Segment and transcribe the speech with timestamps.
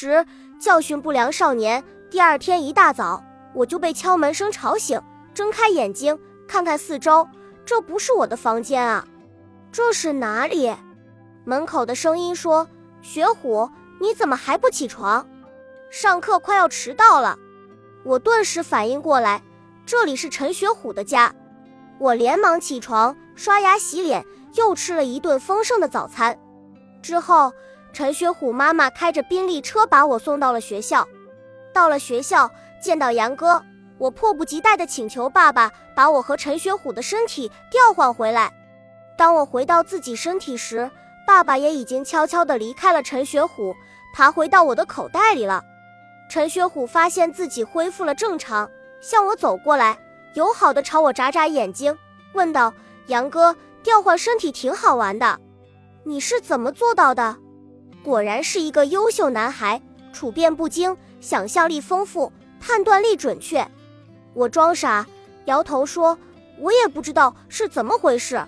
[0.00, 0.24] 时
[0.60, 1.82] 教训不良少年。
[2.08, 3.20] 第二天一大早，
[3.52, 5.02] 我就被敲门声吵醒，
[5.34, 7.28] 睁开眼睛看看四周，
[7.66, 9.04] 这不是我的房间啊，
[9.72, 10.72] 这是哪里？
[11.44, 12.68] 门口的声音说
[13.02, 13.68] ：“雪虎，
[14.00, 15.26] 你怎么还不起床？
[15.90, 17.36] 上课快要迟到了。”
[18.06, 19.42] 我顿时反应过来，
[19.84, 21.34] 这里是陈雪虎的家。
[21.98, 24.24] 我连忙起床，刷牙洗脸，
[24.54, 26.38] 又吃了一顿丰盛的早餐。
[27.02, 27.52] 之后，
[27.92, 31.06] 陈雪虎妈妈开着宾利车把我送到了学校。
[31.72, 33.62] 到了学校，见到杨哥，
[33.98, 38.52] 我迫不及待地请求爸爸把我和陈雪虎的身体调换回来。
[39.16, 40.90] 当我回到自己身体时，
[41.26, 43.74] 爸爸也已经悄悄地离开了陈雪虎，
[44.14, 45.62] 爬回到我的口袋里了。
[46.30, 49.98] 陈雪虎发现自己恢复了正常，向我走过来，
[50.34, 51.96] 友好地朝我眨眨眼睛，
[52.34, 52.72] 问道
[53.08, 55.38] ：“杨哥，调换身体挺好玩的，
[56.04, 57.36] 你是怎么做到的？”
[58.02, 59.80] 果然是一个优秀男孩，
[60.12, 60.96] 处变不惊。
[61.20, 63.66] 想象力丰富，判断力准确。
[64.34, 65.04] 我装傻，
[65.46, 66.16] 摇头说
[66.60, 68.40] ：“我也不知道是怎么回事。”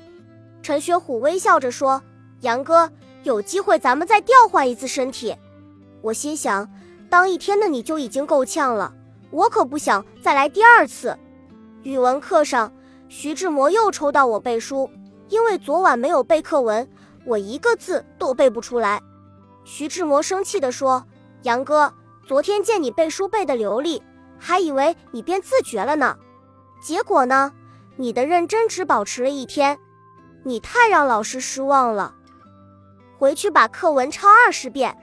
[0.63, 2.01] 陈学虎微笑着说
[2.43, 2.89] ：“杨哥，
[3.25, 5.35] 有机会咱们再调换一次身体。”
[6.01, 6.71] 我心想，
[7.09, 8.95] 当一天的你就已经够呛了，
[9.33, 11.19] 我可不想再来第二次。
[11.83, 12.73] 语文课上，
[13.09, 14.89] 徐志摩又抽到我背书，
[15.29, 16.89] 因为昨晚没有背课文，
[17.27, 19.03] 我一个字都背不出来。
[19.73, 21.07] 徐志摩生气地说
[21.43, 21.95] ：“杨哥。”
[22.27, 24.03] 昨天见你背书背得流利，
[24.37, 26.19] 还以为你变自觉了呢，
[26.83, 27.53] 结果呢，
[27.95, 29.79] 你的认真只保持了一天，
[30.43, 32.13] 你太让老师失望了。
[33.17, 34.97] 回去把课文抄二十遍。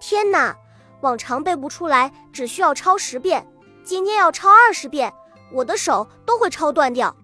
[0.00, 0.56] 天哪，
[1.02, 3.46] 往常背不出来只需要抄十遍，
[3.84, 5.12] 今天要抄二十遍，
[5.52, 7.14] 我的手都会抄断掉。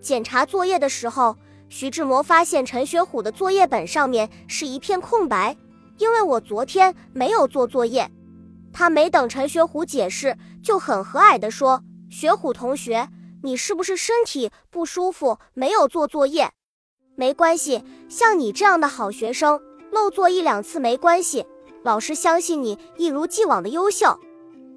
[0.00, 1.36] 检查作业的时候，
[1.68, 5.56] 徐志摩发现陈学虎的作业本上面是一片空白，
[6.02, 8.10] 因为我昨天没有做作业。
[8.72, 13.08] 他没等陈学虎解释，就很和蔼地说：“学虎同学，
[13.44, 16.50] 你是不是身体不舒服，没有做作业？
[17.14, 19.60] 没关系，像你这样的好学生，
[19.92, 21.46] 漏做一两次没关系，
[21.84, 24.18] 老师相信你一如既往的优秀。”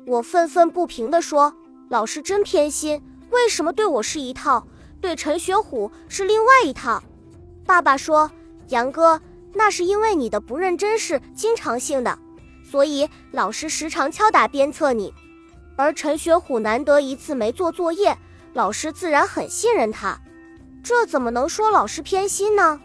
[0.05, 1.55] 我愤愤不平地说
[1.89, 4.67] ：“老师真偏心，为什么对我是一套，
[5.01, 7.01] 对陈学虎是另外一套？”
[7.65, 8.29] 爸爸说
[8.69, 9.19] ：“杨哥，
[9.55, 12.19] 那是因为你的不认真是经常性的。”
[12.63, 15.13] 所以老师时常敲打鞭策你，
[15.75, 18.17] 而陈学虎难得一次没做作业，
[18.53, 20.19] 老师自然很信任他。
[20.83, 22.81] 这怎么能说老师偏心呢？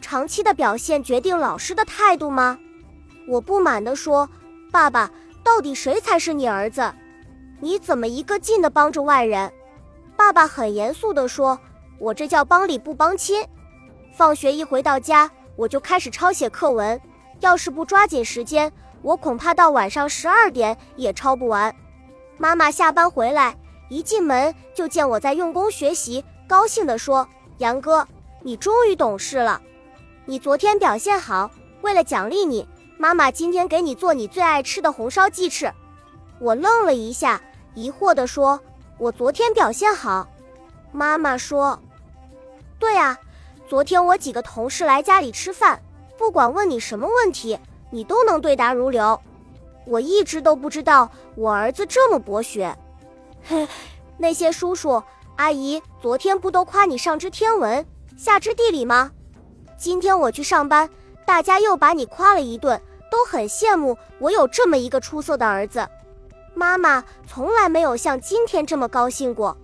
[0.00, 2.58] 长期的表现决定老师的态度吗？
[3.28, 4.28] 我不满地说
[4.72, 5.10] ：“爸爸，
[5.44, 6.92] 到底谁才是你儿子？
[7.60, 9.52] 你怎么一个劲地帮着外人？”
[10.16, 11.60] 爸爸很严肃地说
[12.00, 13.46] ：“我这叫帮理不帮亲。”
[14.16, 16.98] 放学一回到家，我就开始抄写课文，
[17.40, 18.72] 要是不抓紧时间。
[19.02, 21.74] 我恐怕到晚上十二点也抄不完。
[22.38, 23.54] 妈妈下班回来，
[23.90, 27.28] 一进门就见我在用功学习，高兴地说
[27.58, 28.08] ：“杨哥，
[28.40, 29.60] 你终于懂事了。
[30.24, 31.50] 你昨天表现好，
[31.82, 32.66] 为了奖励你，
[32.96, 35.70] 妈妈今天给你做你最爱吃的红烧鸡翅。”
[36.40, 37.38] 我愣了一下，
[37.74, 38.58] 疑惑地说
[38.96, 40.26] ：“我昨天表现好？”
[40.90, 41.78] 妈妈说
[42.80, 43.18] ：“对啊，
[43.70, 45.80] 昨天我几个同事来家里吃饭，
[46.18, 47.56] 不管问你什么问题。”
[47.92, 49.20] 你都能对答如流，
[49.84, 52.76] 我一直都不知道我儿子这么博学。
[53.42, 53.66] 嘿，
[54.16, 55.02] 那些叔叔
[55.36, 57.84] 阿姨昨天不都夸你上知天文
[58.16, 59.10] 下知地理吗？
[59.76, 60.88] 今天我去上班，
[61.24, 62.80] 大家又把你夸了一顿，
[63.10, 65.88] 都很羡慕我有这么一个出色的儿子。
[66.54, 69.56] 妈妈从来没有像今天这么高兴过。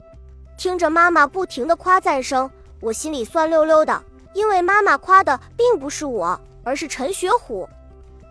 [0.56, 2.50] 听着妈妈不停的夸赞声，
[2.81, 4.03] 我心里酸溜溜的，
[4.34, 7.69] 因为妈妈夸的并不是我，而是陈学虎。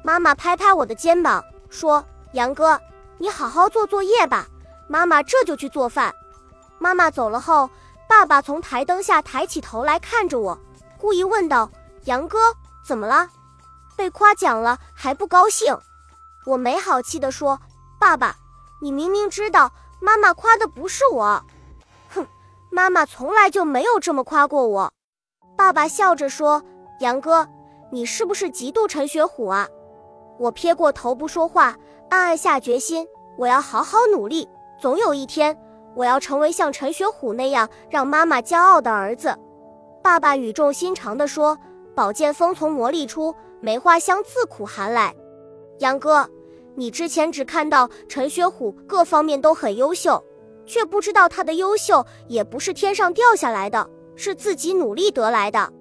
[0.04, 2.80] 妈妈拍拍我的肩膀，说：“杨哥，
[3.18, 4.48] 你好好做作业吧。”
[4.88, 6.14] 妈妈这就去做饭。
[6.78, 7.70] 妈妈走了后，
[8.08, 10.58] 爸爸从台灯下抬起头来看着我，
[11.00, 11.72] 故意问道
[12.06, 12.38] ：“杨哥，
[12.86, 13.28] 怎么了？
[13.96, 15.76] 被夸奖了还不高兴？”
[16.46, 17.60] 我没好气地说
[18.00, 18.36] ：“爸爸，
[18.80, 21.44] 你明明知道妈妈夸的不是我。”
[22.76, 24.92] 妈妈从来就没有这么夸过我。
[25.56, 26.62] 爸爸笑着说
[27.00, 27.48] ：“杨哥，
[27.90, 29.66] 你是不是嫉妒陈学虎啊？”
[30.38, 31.78] 我撇过头不说话，
[32.10, 33.08] 暗暗下决心，
[33.38, 34.46] 我要好好努力，
[34.78, 35.58] 总有一天，
[35.96, 39.34] 我要成为像陈学虎那样让妈妈骄傲的儿子。
[40.04, 41.58] 爸爸语重心长地说
[41.96, 45.16] ：“宝剑锋从磨砺出，梅花香自苦寒来。”
[45.80, 46.30] 杨哥，
[46.76, 50.22] 你之前只看到陈学虎各方面都很优秀，
[50.66, 55.72] 却不知道他的优秀也不是天上掉下来的，是自己努力得来的。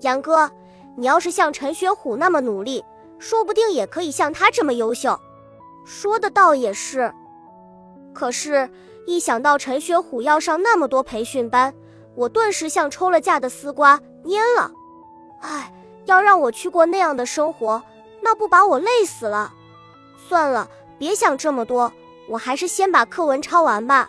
[0.00, 0.50] 杨哥，
[0.96, 2.84] 你要是像陈学虎那么努力。
[3.18, 5.20] 说不定也可以像他这么优秀。
[5.84, 7.12] 说的倒也是。
[8.14, 8.66] 可是，
[9.06, 11.74] 一想到陈学虎要上那么多培训班，
[12.14, 14.72] 我顿时像抽了架的丝瓜蔫了。
[15.42, 15.70] 唉，
[16.06, 17.82] 要让我去过那样的生活，
[18.22, 19.52] 那不把我累死了？
[20.26, 20.66] 算了，
[20.98, 21.92] 别想这么多，
[22.26, 24.08] 我还是先把课文抄完吧。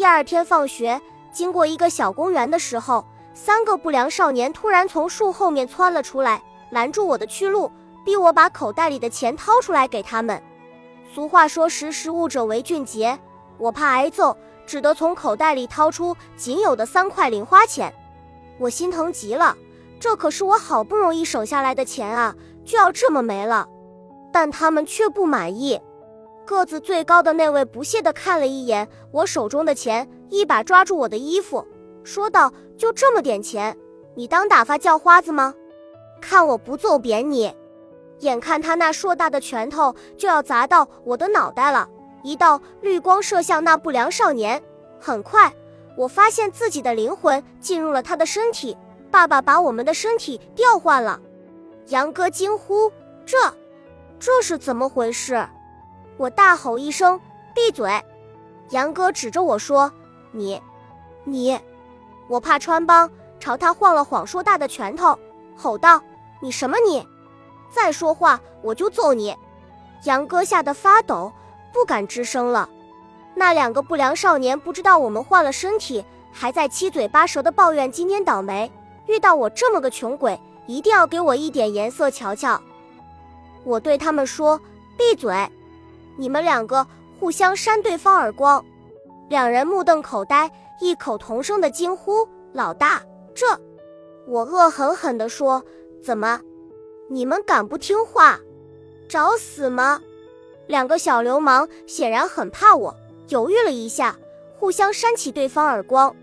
[0.00, 0.98] 第二天放学，
[1.30, 3.04] 经过一个小公园的时候，
[3.34, 7.70] 三个不良少年突然从树后面窜了出来，拦住我的去路，
[8.02, 10.42] 逼我把口袋里的钱掏出来给他们。
[11.14, 13.18] 俗话说“识时务者为俊杰”，
[13.60, 17.92] 我怕挨揍，只得从口袋里掏出仅有的三块零花钱。
[18.58, 19.54] 我心疼极了，
[20.00, 23.68] 这可是我好不容易省下来的钱啊，就要这么没了。
[24.32, 25.78] 但他们却不满意。
[26.50, 31.64] 个子最高的那位不屑地看了一眼我手中的钱，一把抓住我的衣服，
[32.02, 33.78] 说道：“就这么点钱，
[34.16, 35.54] 你当打发叫花子吗？
[36.20, 37.54] 看我不揍扁你！”
[38.18, 41.88] 眼看他那硕大的拳头就要砸到我的脑袋了，
[42.24, 44.60] 一道绿光射向那不良少年。
[44.98, 45.54] 很快，
[45.96, 48.76] 我发现自己的灵魂进入了他的身体。
[49.08, 51.20] 爸爸把我们的身体调换了。
[51.90, 52.90] 杨哥惊呼
[53.24, 53.38] ：“这，
[54.18, 55.48] 这是怎么回事？”
[56.20, 57.18] 我大吼一声
[57.54, 57.90] ：“闭嘴！”
[58.68, 59.90] 杨哥指着我说
[60.32, 60.60] ：“你，
[61.24, 61.58] 你！”
[62.28, 65.18] 我怕穿帮，朝他晃了晃硕大的拳头，
[65.56, 66.02] 吼道
[66.42, 67.08] ：“你什么你？”
[67.74, 69.34] 再说话我就揍你！
[70.04, 71.32] 杨哥吓得发抖，
[71.72, 72.68] 不敢吱声了。
[73.34, 78.70] 那两个不良少年不知道我们换了身体，还在七嘴八舌的抱怨今天倒霉，
[79.06, 82.60] 遇到我这么个穷鬼，一定要给我一点颜色瞧瞧。
[83.64, 84.60] 我对他们说
[84.98, 85.34] ：“闭嘴！”
[86.16, 86.86] 你们两个
[87.18, 88.64] 互相扇对方耳光。
[89.28, 93.02] 两人目瞪口呆，异口同声的惊呼：“老大，
[93.34, 93.46] 这！”
[94.26, 95.64] 我恶狠狠地说
[96.02, 96.40] ：“怎么？”
[97.08, 98.38] 你们敢不听话，
[99.08, 100.00] 找死吗？
[100.66, 102.96] 两个小流氓显然很怕我，
[103.28, 104.16] 犹豫了一下，
[104.56, 106.14] 互相扇起对方耳光，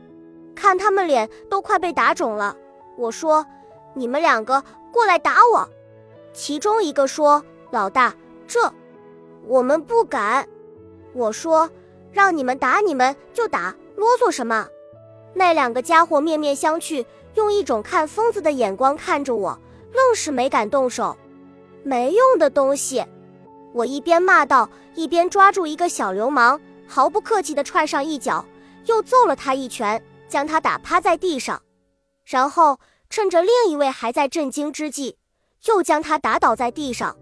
[0.55, 2.55] 看他们脸都快被打肿了。
[2.97, 3.45] 我说
[3.93, 5.67] ：“你们两个过来打我。”
[6.33, 8.13] 其中一个说：“老大，
[8.47, 8.71] 这
[9.47, 10.47] 我们不敢。”
[11.13, 11.69] 我说
[12.11, 14.67] ：“让你们打你们就打，啰嗦什么？”
[15.33, 17.05] 那两个家伙面面相觑，
[17.35, 19.59] 用一种看疯子的眼光看着我。
[19.93, 21.17] 愣是没敢动手，
[21.81, 23.03] 没用的东西！
[23.73, 28.45] 我一边骂道，一边抓住一个小流氓，毫不客气地踹上一脚，
[28.85, 31.61] 又揍了他一拳，将他打趴在地上。
[32.25, 32.79] 然后
[33.09, 35.17] 趁着另一位还在震惊之际，
[35.65, 37.15] 又将他打倒在地上。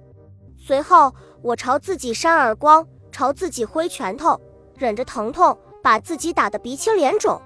[0.57, 1.13] 随后
[1.45, 4.41] 我朝自己扇耳光，朝自己挥拳头，
[4.75, 7.39] 忍着疼痛把自己打得鼻青脸肿。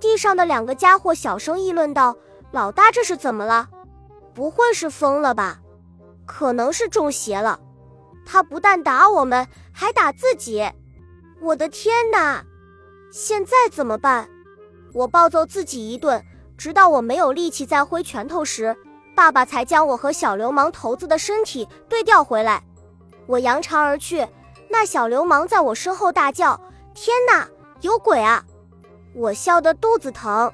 [0.00, 2.16] 地上的两个家伙小声议论道
[2.50, 3.68] ：“老大这是怎么了？”
[4.34, 5.60] 不会是疯了吧？
[6.26, 7.60] 可能是中邪了。
[8.26, 10.68] 他不但打我们，还打自己。
[11.40, 12.44] 我的天哪！
[13.12, 14.28] 现在怎么办？
[14.92, 16.20] 我暴揍自己一顿，
[16.56, 18.76] 直到我没有力气再挥拳头时，
[19.14, 22.64] 爸爸才将我和小流氓头子的身体对调回来。
[23.28, 24.26] 我扬长而去，
[24.70, 26.58] 那小流氓在我身后大叫
[26.94, 27.46] ：“天哪，
[27.82, 28.42] 有鬼啊！”
[29.14, 30.50] 我笑得肚子疼。